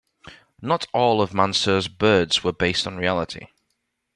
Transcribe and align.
Not 0.63 0.87
all 0.93 1.21
of 1.21 1.31
Mansur's 1.31 1.87
birds 1.87 2.43
were 2.43 2.51
based 2.51 2.87
on 2.87 2.97
reality. 2.97 3.49